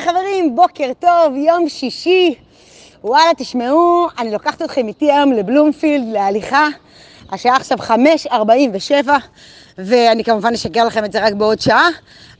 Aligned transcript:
היי 0.00 0.08
חברים, 0.08 0.56
בוקר 0.56 0.92
טוב, 0.98 1.34
יום 1.36 1.68
שישי. 1.68 2.34
וואלה, 3.04 3.34
תשמעו, 3.36 4.08
אני 4.18 4.32
לוקחת 4.32 4.62
אתכם 4.62 4.88
איתי 4.88 5.12
היום 5.12 5.32
לבלומפילד, 5.32 6.04
להליכה. 6.12 6.68
השעה 7.32 7.56
עכשיו 7.56 7.78
5.47, 7.78 9.08
ואני 9.78 10.24
כמובן 10.24 10.52
אשגר 10.52 10.84
לכם 10.84 11.04
את 11.04 11.12
זה 11.12 11.26
רק 11.26 11.32
בעוד 11.32 11.60
שעה, 11.60 11.88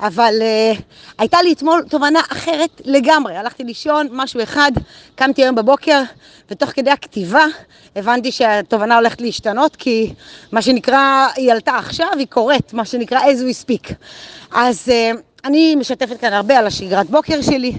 אבל 0.00 0.34
uh, 0.40 0.82
הייתה 1.18 1.42
לי 1.42 1.52
אתמול 1.52 1.84
תובנה 1.88 2.20
אחרת 2.32 2.82
לגמרי. 2.84 3.36
הלכתי 3.36 3.64
לישון, 3.64 4.08
משהו 4.10 4.42
אחד, 4.42 4.72
קמתי 5.14 5.42
היום 5.42 5.54
בבוקר, 5.54 6.02
ותוך 6.50 6.70
כדי 6.70 6.90
הכתיבה 6.90 7.44
הבנתי 7.96 8.32
שהתובנה 8.32 8.96
הולכת 8.96 9.20
להשתנות, 9.20 9.76
כי 9.76 10.14
מה 10.52 10.62
שנקרא, 10.62 11.28
היא 11.36 11.52
עלתה 11.52 11.76
עכשיו, 11.76 12.10
היא 12.18 12.26
קורית, 12.26 12.74
מה 12.74 12.84
שנקרא 12.84 13.18
as 13.20 13.38
we 13.50 13.66
speak. 13.66 13.92
אז... 14.52 14.88
Uh, 14.88 15.29
אני 15.44 15.74
משתפת 15.74 16.20
כאן 16.20 16.32
הרבה 16.32 16.58
על 16.58 16.66
השגרת 16.66 17.10
בוקר 17.10 17.42
שלי, 17.42 17.72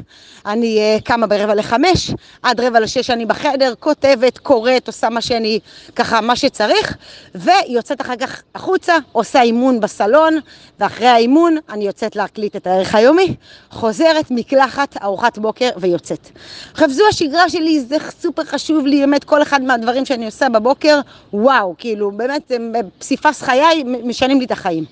אני 0.46 0.98
uh, 0.98 1.02
קמה 1.04 1.28
ברבע 1.28 1.56
לחמש, 1.56 2.11
עד 2.43 2.61
רבע 2.61 2.79
לשש 2.79 3.10
אני 3.10 3.25
בחדר, 3.25 3.74
כותבת, 3.79 4.37
קוראת, 4.37 4.87
עושה 4.87 5.10
מה 5.10 5.21
שאני, 5.21 5.60
ככה, 5.96 6.21
מה 6.21 6.36
שצריך, 6.36 6.97
ויוצאת 7.36 8.01
אחר 8.01 8.15
כך 8.15 8.42
החוצה, 8.56 8.96
עושה 9.11 9.42
אימון 9.42 9.79
בסלון, 9.79 10.39
ואחרי 10.79 11.07
האימון 11.07 11.57
אני 11.70 11.86
יוצאת 11.86 12.15
להקליט 12.15 12.56
את 12.56 12.68
הערך 12.68 12.96
היומי, 12.96 13.36
חוזרת, 13.71 14.25
מקלחת, 14.32 14.98
ארוחת 15.04 15.37
בוקר 15.37 15.70
ויוצאת. 15.78 16.29
עכשיו 16.73 16.89
זו 16.89 17.04
השגרה 17.09 17.50
שלי, 17.50 17.79
זה 17.82 17.98
סופר 18.21 18.43
חשוב 18.43 18.86
לי, 18.86 19.00
באמת 19.00 19.23
כל 19.23 19.42
אחד 19.42 19.62
מהדברים 19.62 20.06
שאני 20.06 20.25
עושה 20.25 20.50
בבוקר, 20.50 21.00
וואו, 21.34 21.75
כאילו, 21.78 22.12
באמת, 22.12 22.51
פסיפס 23.00 23.42
חיי 23.42 23.84
משנים 23.84 24.39
לי 24.39 24.46
את 24.46 24.51
החיים. 24.51 24.86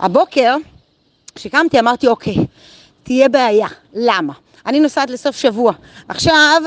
הבוקר, 0.00 0.56
כשקמתי 1.36 1.78
אמרתי, 1.80 2.06
אוקיי, 2.08 2.36
תהיה 3.02 3.28
בעיה. 3.28 3.68
למה? 3.94 4.32
אני 4.66 4.80
נוסעת 4.80 5.10
לסוף 5.10 5.36
שבוע. 5.36 5.72
עכשיו, 6.08 6.62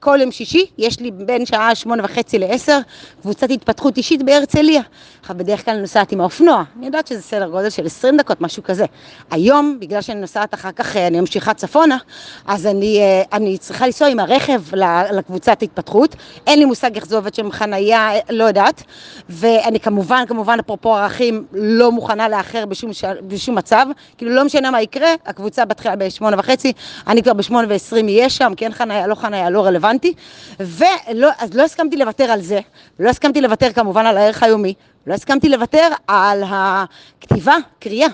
כל 0.00 0.18
יום 0.20 0.30
שישי, 0.30 0.66
יש 0.78 1.00
לי 1.00 1.10
בין 1.10 1.46
שעה 1.46 1.74
שמונה 1.74 2.04
וחצי 2.04 2.38
לעשר 2.38 2.78
קבוצת 3.22 3.50
התפתחות 3.50 3.96
אישית 3.96 4.22
בהרצליה. 4.22 4.82
עכשיו, 5.20 5.36
בדרך 5.36 5.64
כלל 5.64 5.80
נוסעת 5.80 6.12
עם 6.12 6.20
האופנוע, 6.20 6.64
אני 6.78 6.86
יודעת 6.86 7.06
שזה 7.06 7.22
סדר 7.22 7.48
גודל 7.48 7.70
של 7.70 7.86
עשרים 7.86 8.16
דקות, 8.16 8.40
משהו 8.40 8.62
כזה. 8.62 8.84
היום, 9.30 9.76
בגלל 9.80 10.00
שאני 10.00 10.20
נוסעת 10.20 10.54
אחר 10.54 10.72
כך, 10.72 10.96
אה, 10.96 11.06
אני 11.06 11.20
ממשיכה 11.20 11.54
צפונה, 11.54 11.96
אז 12.46 12.66
אני, 12.66 12.98
אה, 12.98 13.22
אני 13.32 13.58
צריכה 13.58 13.86
לנסוע 13.86 14.08
עם 14.08 14.20
הרכב 14.20 14.62
לקבוצת 15.12 15.62
התפתחות. 15.62 16.16
אין 16.46 16.58
לי 16.58 16.64
מושג 16.64 16.94
איך 16.94 17.06
זה 17.06 17.16
עובד 17.16 17.34
שם 17.34 17.50
חנייה, 17.50 18.10
לא 18.30 18.44
יודעת. 18.44 18.82
ואני 19.28 19.80
כמובן, 19.80 20.24
כמובן, 20.28 20.58
אפרופו 20.60 20.96
ערכים, 20.96 21.44
לא 21.52 21.92
מוכנה 21.92 22.28
לאחר 22.28 22.66
בשום. 22.66 22.90
בשום 23.22 23.58
מצב. 23.58 23.86
כאילו, 24.18 24.30
לא 24.32 24.44
משנה 24.44 24.70
מה 24.70 24.82
יקרה, 24.82 25.14
הקבוצה 25.26 25.64
בתחילה 25.64 25.96
בשמונה 25.96 26.36
וחצי, 26.38 26.72
אני 27.06 27.22
כבר 27.22 27.32
בשמונה 27.32 27.66
ועשרים 27.70 28.06
אהיה 28.08 28.30
שם, 28.30 28.52
כן 28.56 28.72
חנייה, 28.72 29.06
לא 29.06 29.14
חנייה, 29.14 29.50
לא 29.50 29.57
לא 29.58 29.66
רלוונטי, 29.66 30.14
ואז 30.60 31.54
לא 31.54 31.62
הסכמתי 31.62 31.96
לוותר 31.96 32.24
על 32.24 32.40
זה, 32.40 32.60
לא 32.98 33.08
הסכמתי 33.08 33.40
לוותר 33.40 33.72
כמובן 33.72 34.06
על 34.06 34.16
הערך 34.16 34.42
היומי, 34.42 34.74
לא 35.06 35.14
הסכמתי 35.14 35.48
לוותר 35.48 35.88
על 36.06 36.42
הכתיבה, 36.46 37.56
קריאה. 37.78 38.08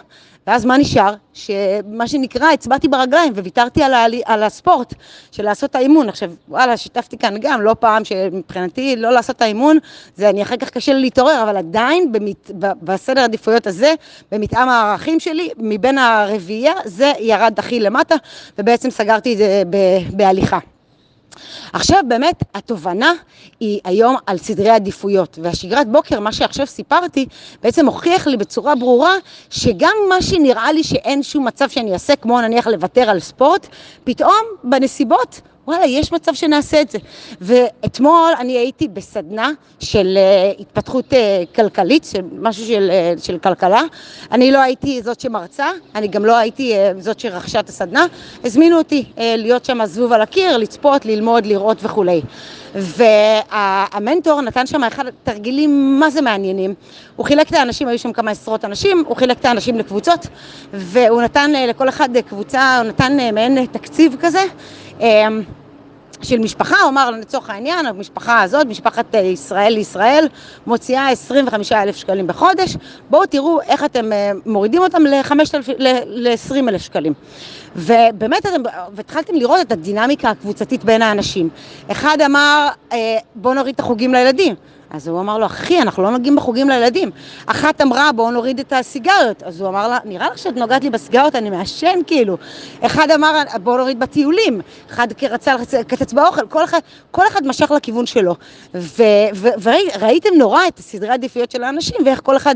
ואז 0.46 0.64
מה 0.64 0.76
נשאר? 0.76 1.14
שמה 1.32 2.08
שנקרא, 2.08 2.52
הצבעתי 2.52 2.88
ברגליים 2.88 3.32
וויתרתי 3.32 3.82
על, 3.82 3.94
ה... 3.94 4.06
על 4.24 4.42
הספורט 4.42 4.94
של 5.32 5.44
לעשות 5.44 5.70
את 5.70 5.76
האימון. 5.76 6.08
עכשיו, 6.08 6.32
וואלה, 6.48 6.76
שיתפתי 6.76 7.18
כאן 7.18 7.34
גם, 7.40 7.60
לא 7.60 7.76
פעם 7.80 8.04
שמבחינתי 8.04 8.96
לא 8.96 9.10
לעשות 9.10 9.36
את 9.36 9.42
האימון, 9.42 9.78
זה 10.16 10.30
אני 10.30 10.42
אחר 10.42 10.56
כך 10.56 10.70
קשה 10.70 10.92
לי 10.92 11.00
להתעורר, 11.00 11.42
אבל 11.42 11.56
עדיין 11.56 12.12
במת... 12.12 12.50
בסדר 12.82 13.20
העדיפויות 13.20 13.66
הזה, 13.66 13.94
במתאם 14.32 14.68
הערכים 14.68 15.20
שלי, 15.20 15.48
מבין 15.58 15.98
הרביעייה, 15.98 16.72
זה 16.84 17.12
ירד 17.18 17.54
הכי 17.58 17.80
למטה, 17.80 18.14
ובעצם 18.58 18.90
סגרתי 18.90 19.32
את 19.32 19.38
זה 19.38 19.62
ב... 19.70 19.76
בהליכה. 20.10 20.58
עכשיו 21.72 22.00
באמת 22.08 22.42
התובנה 22.54 23.12
היא 23.60 23.80
היום 23.84 24.16
על 24.26 24.38
סדרי 24.38 24.70
עדיפויות 24.70 25.38
והשגרת 25.42 25.88
בוקר, 25.88 26.20
מה 26.20 26.32
שעכשיו 26.32 26.66
סיפרתי, 26.66 27.26
בעצם 27.62 27.86
הוכיח 27.86 28.26
לי 28.26 28.36
בצורה 28.36 28.74
ברורה 28.74 29.14
שגם 29.50 29.94
מה 30.08 30.22
שנראה 30.22 30.72
לי 30.72 30.84
שאין 30.84 31.22
שום 31.22 31.46
מצב 31.46 31.68
שאני 31.68 31.92
אעשה, 31.92 32.16
כמו 32.16 32.40
נניח 32.40 32.66
לוותר 32.66 33.10
על 33.10 33.20
ספורט, 33.20 33.66
פתאום 34.04 34.42
בנסיבות 34.64 35.40
וואלה, 35.66 35.86
יש 35.86 36.12
מצב 36.12 36.34
שנעשה 36.34 36.80
את 36.80 36.90
זה. 36.90 36.98
ואתמול 37.40 38.32
אני 38.38 38.52
הייתי 38.52 38.88
בסדנה 38.88 39.50
של 39.80 40.18
uh, 40.18 40.60
התפתחות 40.60 41.12
uh, 41.12 41.16
כלכלית, 41.54 42.04
של 42.04 42.20
משהו 42.38 42.66
של, 42.66 42.90
uh, 42.90 43.24
של 43.24 43.38
כלכלה. 43.38 43.82
אני 44.32 44.52
לא 44.52 44.58
הייתי 44.58 45.02
זאת 45.02 45.20
שמרצה, 45.20 45.70
אני 45.94 46.08
גם 46.08 46.24
לא 46.24 46.36
הייתי 46.36 46.72
זאת 46.98 47.20
שרכשה 47.20 47.60
את 47.60 47.68
הסדנה. 47.68 48.06
הזמינו 48.44 48.78
אותי 48.78 49.04
להיות 49.16 49.64
שם 49.64 49.84
זבוב 49.84 50.12
על 50.12 50.22
הקיר, 50.22 50.56
לצפות, 50.56 51.06
ללמוד, 51.06 51.46
לראות 51.46 51.78
וכולי. 51.82 52.22
והמנטור 52.74 54.40
נתן 54.40 54.66
שם 54.66 54.84
אחד 54.84 55.04
תרגילים 55.24 56.00
מה 56.00 56.10
זה 56.10 56.20
מעניינים. 56.20 56.74
הוא 57.16 57.26
חילק 57.26 57.48
את 57.48 57.52
האנשים, 57.52 57.88
היו 57.88 57.98
שם 57.98 58.12
כמה 58.12 58.30
עשרות 58.30 58.64
אנשים, 58.64 59.04
הוא 59.06 59.16
חילק 59.16 59.38
את 59.40 59.44
האנשים 59.44 59.78
לקבוצות, 59.78 60.26
והוא 60.72 61.22
נתן 61.22 61.50
לכל 61.68 61.88
אחד 61.88 62.08
קבוצה, 62.28 62.78
הוא 62.78 62.88
נתן 62.88 63.34
מעין 63.34 63.66
תקציב 63.66 64.16
כזה. 64.20 64.44
אמ, 65.00 65.42
של 66.22 66.38
משפחה, 66.38 66.80
הוא 66.80 66.88
אמר 66.88 67.10
לצורך 67.10 67.50
העניין, 67.50 67.86
המשפחה 67.86 68.42
הזאת, 68.42 68.66
משפחת 68.66 69.14
אה, 69.14 69.20
ישראל 69.20 69.72
לישראל, 69.72 70.26
מוציאה 70.66 71.08
25 71.08 71.72
אלף 71.72 71.96
שקלים 71.96 72.26
בחודש, 72.26 72.76
בואו 73.10 73.26
תראו 73.26 73.60
איך 73.60 73.84
אתם 73.84 74.12
אה, 74.12 74.30
מורידים 74.46 74.82
אותם 74.82 75.02
ל-20 75.78 76.68
אלף 76.68 76.82
שקלים. 76.82 77.12
ובאמת 77.76 78.46
אתם, 78.46 78.62
והתחלתם 78.92 79.34
לראות 79.34 79.60
את 79.60 79.72
הדינמיקה 79.72 80.30
הקבוצתית 80.30 80.84
בין 80.84 81.02
האנשים. 81.02 81.48
אחד 81.90 82.18
אמר, 82.26 82.68
אה, 82.92 82.98
בואו 83.34 83.54
נוריד 83.54 83.74
את 83.74 83.80
החוגים 83.80 84.14
לילדים. 84.14 84.54
אז 84.94 85.08
הוא 85.08 85.20
אמר 85.20 85.38
לו, 85.38 85.46
אחי, 85.46 85.82
אנחנו 85.82 86.02
לא 86.02 86.10
נוגעים 86.10 86.36
בחוגים 86.36 86.68
לילדים. 86.68 87.10
אחת 87.46 87.80
אמרה, 87.80 88.12
בואו 88.12 88.30
נוריד 88.30 88.60
את 88.60 88.72
הסיגריות. 88.72 89.42
אז 89.42 89.60
הוא 89.60 89.68
אמר 89.68 89.88
לה, 89.88 89.98
נראה 90.04 90.30
לך 90.30 90.38
שאת 90.38 90.56
נוגעת 90.56 90.84
לי 90.84 90.90
בסיגריות, 90.90 91.34
אני 91.34 91.50
מעשן 91.50 91.98
כאילו. 92.06 92.36
אחד 92.80 93.10
אמר, 93.10 93.42
בואו 93.62 93.76
נוריד 93.76 94.00
בטיולים. 94.00 94.60
אחד 94.90 95.08
רצה 95.22 95.54
לקצץ 95.78 96.12
באוכל, 96.12 96.46
כל 96.48 96.64
אחד, 96.64 96.78
כל 97.10 97.26
אחד 97.26 97.46
משך 97.46 97.70
לכיוון 97.70 98.06
שלו. 98.06 98.34
וראיתם 99.62 100.34
נורא 100.38 100.66
את 100.68 100.80
סדרי 100.80 101.08
העדיפויות 101.08 101.50
של 101.50 101.62
האנשים, 101.62 101.96
ואיך 102.04 102.20
כל 102.22 102.36
אחד 102.36 102.54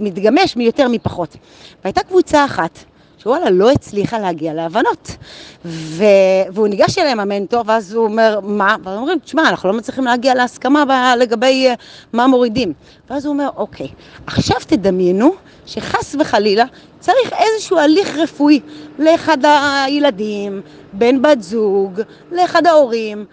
מתגמש 0.00 0.56
מיותר 0.56 0.88
מפחות. 0.88 1.36
והייתה 1.84 2.02
קבוצה 2.02 2.44
אחת. 2.44 2.78
שוואלה 3.22 3.50
לא 3.50 3.70
הצליחה 3.70 4.18
להגיע 4.18 4.54
להבנות. 4.54 5.16
ו... 5.64 6.04
והוא 6.52 6.68
ניגש 6.68 6.98
אליהם 6.98 7.20
המנטור, 7.20 7.62
ואז 7.66 7.94
הוא 7.94 8.04
אומר, 8.04 8.40
מה? 8.42 8.76
ואז 8.84 8.98
אומרים, 8.98 9.18
תשמע, 9.18 9.48
אנחנו 9.48 9.68
לא 9.68 9.76
מצליחים 9.76 10.04
להגיע 10.04 10.34
להסכמה 10.34 10.84
ב... 10.84 10.90
לגבי 11.18 11.68
uh, 11.72 11.76
מה 12.12 12.26
מורידים. 12.26 12.72
ואז 13.10 13.26
הוא 13.26 13.32
אומר, 13.32 13.48
אוקיי, 13.56 13.88
עכשיו 14.26 14.56
תדמיינו 14.66 15.32
שחס 15.66 16.16
וחלילה 16.18 16.64
צריך 17.00 17.32
איזשהו 17.32 17.78
הליך 17.78 18.16
רפואי 18.16 18.60
לאחד 18.98 19.38
הילדים, 19.44 20.62
בן 20.92 21.22
בת 21.22 21.42
זוג, 21.42 22.00
לאחד 22.32 22.66
ההורים. 22.66 23.24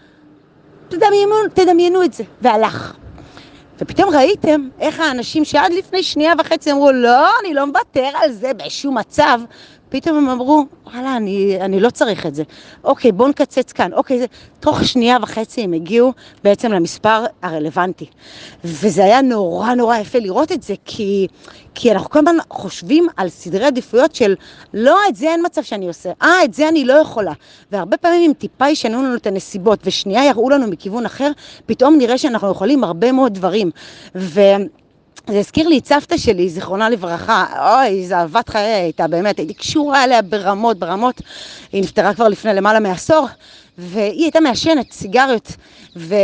תדמיינו, 0.89 1.35
תדמיינו 1.53 2.03
את 2.03 2.13
זה. 2.13 2.23
והלך. 2.41 2.93
ופתאום 3.81 4.15
ראיתם 4.15 4.69
איך 4.79 4.99
האנשים 4.99 5.45
שעד 5.45 5.73
לפני 5.73 6.03
שנייה 6.03 6.33
וחצי 6.39 6.71
אמרו, 6.71 6.91
לא, 6.91 7.27
אני 7.41 7.53
לא 7.53 7.65
מוותר 7.65 8.09
על 8.15 8.31
זה 8.31 8.51
בשום 8.53 8.97
מצב, 8.97 9.39
פתאום 9.93 10.17
הם 10.17 10.29
אמרו, 10.29 10.65
וואלה, 10.85 11.17
אני, 11.17 11.57
אני 11.61 11.79
לא 11.79 11.89
צריך 11.89 12.25
את 12.25 12.35
זה. 12.35 12.43
אוקיי, 12.83 13.11
בואו 13.11 13.29
נקצץ 13.29 13.71
כאן. 13.71 13.93
אוקיי, 13.93 14.19
זה... 14.19 14.25
תוך 14.59 14.83
שנייה 14.83 15.17
וחצי 15.21 15.61
הם 15.61 15.73
הגיעו 15.73 16.13
בעצם 16.43 16.71
למספר 16.71 17.25
הרלוונטי. 17.41 18.05
וזה 18.63 19.03
היה 19.03 19.21
נורא 19.21 19.73
נורא 19.73 19.97
יפה 19.97 20.19
לראות 20.19 20.51
את 20.51 20.63
זה, 20.63 20.73
כי, 20.85 21.27
כי 21.75 21.91
אנחנו 21.91 22.09
כל 22.09 22.19
הזמן 22.19 22.35
חושבים 22.49 23.07
על 23.17 23.29
סדרי 23.29 23.65
עדיפויות 23.65 24.15
של, 24.15 24.35
לא, 24.73 24.97
את 25.09 25.15
זה 25.15 25.25
אין 25.25 25.41
מצב 25.45 25.63
שאני 25.63 25.87
עושה. 25.87 26.11
אה, 26.21 26.43
את 26.43 26.53
זה 26.53 26.69
אני 26.69 26.85
לא 26.85 26.93
יכולה. 26.93 27.33
והרבה 27.71 27.97
פעמים 27.97 28.21
אם 28.21 28.33
טיפה 28.33 28.69
ישנו 28.69 29.03
לנו 29.03 29.15
את 29.15 29.27
הנסיבות, 29.27 29.79
ושנייה 29.85 30.25
יראו 30.25 30.49
לנו 30.49 30.67
מכיוון 30.67 31.05
אחר, 31.05 31.31
פתאום 31.65 31.97
נראה 31.97 32.17
שאנחנו 32.17 32.51
יכולים 32.51 32.83
הרבה 32.83 33.11
מאוד 33.11 33.33
דברים. 33.33 33.71
ו... 34.15 34.41
זה 35.27 35.39
הזכיר 35.39 35.67
לי 35.67 35.77
את 35.77 35.85
סבתא 35.85 36.17
שלי, 36.17 36.49
זיכרונה 36.49 36.89
לברכה, 36.89 37.45
אוי, 37.59 38.01
איזה 38.01 38.17
אהבת 38.17 38.49
חיי 38.49 38.61
הייתה, 38.61 39.07
באמת, 39.07 39.37
הייתי 39.37 39.53
קשורה 39.53 40.03
אליה 40.03 40.21
ברמות, 40.21 40.79
ברמות. 40.79 41.21
היא 41.71 41.83
נפטרה 41.83 42.13
כבר 42.13 42.27
לפני 42.27 42.53
למעלה 42.53 42.79
מעשור, 42.79 43.27
והיא 43.77 44.23
הייתה 44.23 44.39
מעשנת 44.39 44.91
סיגריות, 44.91 45.55
ו, 45.95 46.15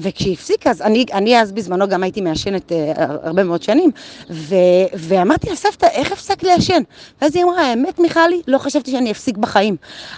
וכשהיא 0.00 0.32
הפסיקה, 0.32 0.70
אז 0.70 0.82
אני, 0.82 1.04
אני 1.12 1.40
אז 1.40 1.52
בזמנו 1.52 1.88
גם 1.88 2.02
הייתי 2.02 2.20
מעשנת 2.20 2.72
uh, 2.72 2.74
הרבה 3.22 3.44
מאוד 3.44 3.62
שנים, 3.62 3.90
ו, 4.30 4.54
ואמרתי 4.94 5.50
לה, 5.50 5.56
סבתא, 5.56 5.86
איך 5.86 6.12
הפסקת 6.12 6.42
לעשן? 6.42 6.82
ואז 7.22 7.36
היא 7.36 7.44
אמרה, 7.44 7.62
האמת, 7.62 7.98
מיכלי, 7.98 8.42
לא 8.46 8.58
חשבתי 8.58 8.90
שאני 8.90 9.10
אפסיק 9.10 9.36
בחיים. 9.36 9.76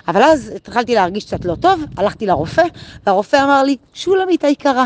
אבל 0.08 0.23
אז 0.23 0.52
התחלתי 0.56 0.94
להרגיש 0.94 1.25
קצת 1.25 1.44
לא 1.44 1.55
טוב, 1.55 1.84
הלכתי 1.96 2.26
לרופא, 2.26 2.64
והרופא 3.06 3.44
אמר 3.44 3.62
לי, 3.62 3.76
שולמית 3.94 4.44
היקרה, 4.44 4.84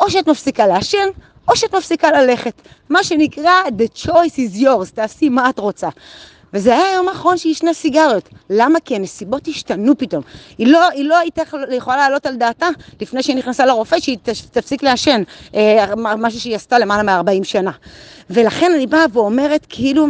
או 0.00 0.10
שאת 0.10 0.28
מפסיקה 0.28 0.66
לעשן, 0.66 1.08
או 1.48 1.56
שאת 1.56 1.74
מפסיקה 1.74 2.10
ללכת. 2.10 2.52
מה 2.90 3.04
שנקרא, 3.04 3.62
the 3.78 3.98
choice 4.06 4.36
is 4.36 4.60
yours, 4.60 4.90
תעשי 4.94 5.28
מה 5.28 5.50
את 5.50 5.58
רוצה. 5.58 5.88
וזה 6.54 6.74
היה 6.74 6.88
היום 6.90 7.08
האחרון 7.08 7.38
שהיא 7.38 7.50
עישנה 7.50 7.74
סיגריות. 7.74 8.28
למה? 8.50 8.80
כי 8.80 8.96
הנסיבות 8.96 9.48
השתנו 9.48 9.98
פתאום. 9.98 10.22
היא 10.58 10.66
לא, 10.66 10.88
היא 10.88 11.04
לא 11.04 11.18
הייתה 11.18 11.42
יכולה 11.70 11.96
לעלות 11.96 12.26
על 12.26 12.36
דעתה 12.36 12.68
לפני 13.00 13.22
שהיא 13.22 13.36
נכנסה 13.36 13.66
לרופא 13.66 14.00
שהיא 14.00 14.18
תפסיק 14.50 14.82
לעשן, 14.82 15.22
אה, 15.54 15.94
משהו 15.96 16.40
שהיא 16.40 16.56
עשתה 16.56 16.78
למעלה 16.78 17.22
מ-40 17.22 17.44
שנה. 17.44 17.70
ולכן 18.30 18.72
אני 18.74 18.86
באה 18.86 19.04
ואומרת, 19.12 19.66
כאילו, 19.68 20.06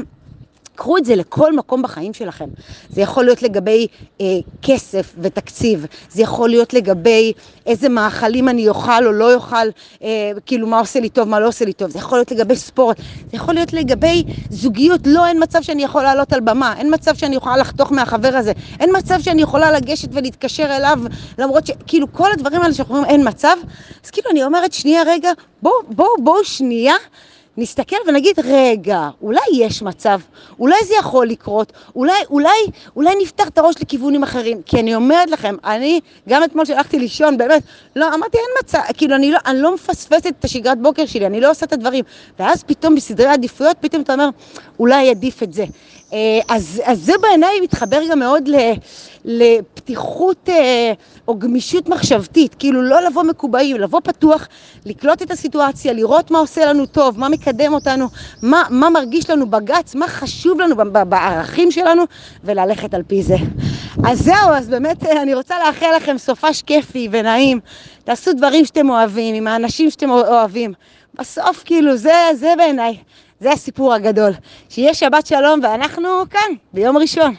קחו 0.74 0.96
את 0.96 1.04
זה 1.04 1.16
לכל 1.16 1.56
מקום 1.56 1.82
בחיים 1.82 2.14
שלכם. 2.14 2.48
זה 2.90 3.00
יכול 3.00 3.24
להיות 3.24 3.42
לגבי 3.42 3.86
אה, 4.20 4.26
כסף 4.62 5.14
ותקציב, 5.18 5.86
זה 6.10 6.22
יכול 6.22 6.48
להיות 6.48 6.74
לגבי 6.74 7.32
איזה 7.66 7.88
מאכלים 7.88 8.48
אני 8.48 8.68
אוכל 8.68 9.06
או 9.06 9.12
לא 9.12 9.34
אוכל, 9.34 9.66
אה, 10.02 10.30
כאילו 10.46 10.66
מה 10.66 10.78
עושה 10.78 11.00
לי 11.00 11.08
טוב, 11.08 11.28
מה 11.28 11.40
לא 11.40 11.48
עושה 11.48 11.64
לי 11.64 11.72
טוב, 11.72 11.90
זה 11.90 11.98
יכול 11.98 12.18
להיות 12.18 12.30
לגבי 12.32 12.56
ספורט, 12.56 12.96
זה 13.30 13.36
יכול 13.36 13.54
להיות 13.54 13.72
לגבי 13.72 14.22
זוגיות, 14.50 15.00
לא, 15.06 15.26
אין 15.26 15.42
מצב 15.42 15.62
שאני 15.62 15.84
יכולה 15.84 16.04
לעלות 16.04 16.32
על 16.32 16.40
במה, 16.40 16.74
אין 16.78 16.94
מצב 16.94 17.14
שאני 17.14 17.36
יכולה 17.36 17.56
לחתוך 17.56 17.92
מהחבר 17.92 18.36
הזה, 18.36 18.52
אין 18.80 18.90
מצב 18.96 19.18
שאני 19.20 19.42
יכולה 19.42 19.72
לגשת 19.72 20.08
ולהתקשר 20.12 20.76
אליו, 20.76 20.98
למרות 21.38 21.66
שכאילו 21.66 22.12
כל 22.12 22.32
הדברים 22.32 22.62
האלה 22.62 22.74
שאנחנו 22.74 22.96
אומרים 22.96 23.10
אין 23.10 23.28
מצב, 23.28 23.56
אז 24.04 24.10
כאילו 24.10 24.30
אני 24.30 24.44
אומרת 24.44 24.72
שנייה 24.72 25.02
רגע, 25.06 25.30
בואו 25.62 25.74
בואו 25.88 26.08
בואו 26.18 26.44
שנייה 26.44 26.94
נסתכל 27.56 27.96
ונגיד, 28.06 28.36
רגע, 28.44 29.08
אולי 29.22 29.40
יש 29.52 29.82
מצב, 29.82 30.20
אולי 30.58 30.76
זה 30.84 30.94
יכול 30.98 31.26
לקרות, 31.26 31.72
אולי, 31.96 32.12
אולי, 32.30 32.58
אולי 32.96 33.14
נפתח 33.22 33.48
את 33.48 33.58
הראש 33.58 33.74
לכיוונים 33.80 34.22
אחרים. 34.22 34.62
כי 34.66 34.80
אני 34.80 34.94
אומרת 34.94 35.30
לכם, 35.30 35.56
אני, 35.64 36.00
גם 36.28 36.44
אתמול 36.44 36.64
שהלכתי 36.64 36.98
לישון, 36.98 37.38
באמת, 37.38 37.62
לא, 37.96 38.14
אמרתי, 38.14 38.38
אין 38.38 38.46
מצב, 38.62 38.78
כאילו, 38.96 39.14
אני 39.14 39.32
לא, 39.32 39.38
אני 39.46 39.62
לא 39.62 39.74
מפספסת 39.74 40.26
את 40.26 40.44
השגרת 40.44 40.78
בוקר 40.78 41.06
שלי, 41.06 41.26
אני 41.26 41.40
לא 41.40 41.50
עושה 41.50 41.66
את 41.66 41.72
הדברים. 41.72 42.04
ואז 42.38 42.62
פתאום 42.62 42.94
בסדרי 42.94 43.26
עדיפויות, 43.26 43.76
פתאום 43.80 44.02
אתה 44.02 44.12
אומר, 44.12 44.28
אולי 44.78 45.10
עדיף 45.10 45.42
את 45.42 45.52
זה. 45.52 45.64
אה, 46.12 46.40
אז, 46.48 46.82
אז 46.84 47.00
זה 47.00 47.12
בעיניי 47.20 47.60
מתחבר 47.62 48.00
גם 48.10 48.18
מאוד 48.18 48.48
ל, 48.48 48.72
לפתיחות 49.24 50.48
אה, 50.48 50.92
או 51.28 51.38
גמישות 51.38 51.88
מחשבתית, 51.88 52.54
כאילו 52.54 52.82
לא 52.82 53.00
לבוא 53.00 53.22
מקובעים, 53.22 53.76
לבוא 53.76 54.00
פתוח, 54.04 54.48
לקלוט 54.86 55.22
את 55.22 55.30
הסיטואציה, 55.30 55.92
לראות 55.92 56.30
מה 56.30 56.38
עושה 56.38 56.66
לנו 56.66 56.86
טוב, 56.86 57.18
מה 57.18 57.28
מקדם 57.28 57.72
אותנו, 57.74 58.08
מה, 58.42 58.62
מה 58.70 58.90
מרגיש 58.90 59.30
לנו 59.30 59.50
בגץ, 59.50 59.94
מה 59.94 60.08
חשוב 60.08 60.60
לנו 60.60 60.74
בערכים 61.08 61.70
שלנו, 61.70 62.04
וללכת 62.44 62.94
על 62.94 63.02
פי 63.02 63.22
זה. 63.22 63.36
אז 64.06 64.18
זהו, 64.18 64.50
אז 64.54 64.68
באמת 64.68 65.06
אה, 65.06 65.22
אני 65.22 65.34
רוצה 65.34 65.54
לאחל 65.66 65.96
לכם 65.96 66.18
סופש 66.18 66.62
כיפי 66.62 67.08
ונעים, 67.10 67.60
תעשו 68.04 68.32
דברים 68.32 68.64
שאתם 68.64 68.90
אוהבים, 68.90 69.34
עם 69.34 69.46
האנשים 69.46 69.90
שאתם 69.90 70.10
אוהבים. 70.10 70.72
בסוף, 71.18 71.62
כאילו, 71.64 71.96
זה, 71.96 72.14
זה 72.34 72.54
בעיניי, 72.58 72.96
זה 73.40 73.52
הסיפור 73.52 73.94
הגדול. 73.94 74.32
שיהיה 74.68 74.94
שבת 74.94 75.26
שלום, 75.26 75.60
ואנחנו 75.62 76.08
כאן, 76.30 76.54
ביום 76.72 76.96
ראשון. 76.98 77.34